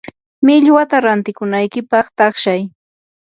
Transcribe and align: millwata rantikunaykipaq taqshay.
millwata 0.45 0.95
rantikunaykipaq 1.05 2.07
taqshay. 2.17 2.61